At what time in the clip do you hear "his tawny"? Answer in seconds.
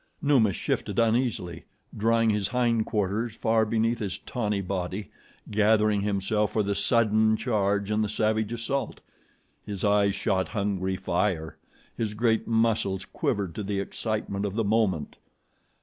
3.99-4.59